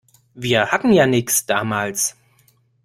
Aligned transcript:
Wir 0.33 0.71
hatten 0.71 0.93
ja 0.93 1.05
nix, 1.05 1.45
damals. 1.45 2.15